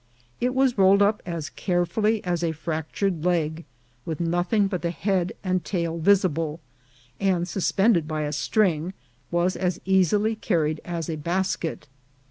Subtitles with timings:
[0.39, 3.65] It was rolled up as carefully as a fractured leg,
[4.03, 6.59] with nothing but the head and tail visible;
[7.19, 8.93] and suspended by a string,
[9.29, 11.87] was as easily carried as a basket.